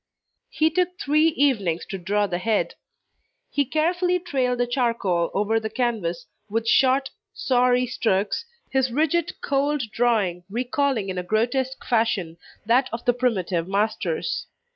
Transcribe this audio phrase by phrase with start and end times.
[0.49, 2.73] He took three evenings to draw the head.
[3.51, 9.83] He carefully trailed the charcoal over the canvas with short, sorry strokes, his rigid, cold
[9.91, 14.47] drawing recalling in a grotesque fashion that of the primitive masters.